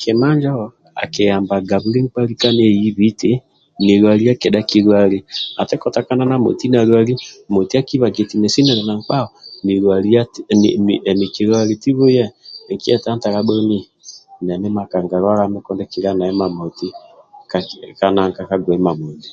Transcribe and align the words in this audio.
Kima 0.00 0.28
njo 0.36 0.54
akiyambaga 1.02 1.76
buli 1.82 2.00
mkpa 2.04 2.20
lika 2.28 2.48
neibhi 2.56 3.08
ti 3.20 3.30
nilwaliya 3.84 4.34
kedhatu 4.40 4.68
kilwali 4.70 5.18
ati 5.60 5.74
katakana 5.82 6.36
moti 6.44 6.66
na 6.70 6.80
lwali 6.88 7.14
moti 7.54 7.74
akibhaga 7.80 8.18
ati 8.24 8.34
nesi 8.38 8.60
nili 8.62 8.82
na 8.86 8.94
mkpa 8.98 9.16
o 9.94 9.98
emi 11.10 11.26
kikwali 11.34 11.74
ti 11.82 11.90
bhuye 11.96 12.24
nikye 12.66 12.94
tantala 13.04 13.38
boni 13.46 13.78
nemi 14.44 14.68
makanga 14.78 15.16
lwala 15.22 15.44
mi 15.52 15.58
ngoku 15.62 15.84
kilya 15.92 16.12
naye 16.16 16.32
mamoti 16.40 16.88
ka 18.36 18.56
gweima 18.62 18.92
moti 19.00 19.30